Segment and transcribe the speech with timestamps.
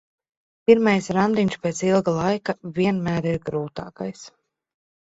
[0.69, 4.27] Pirmais randiņš pēc ilga laika vienmēr ir grūtākais.